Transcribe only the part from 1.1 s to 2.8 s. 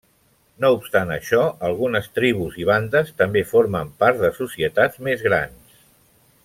això, algunes tribus i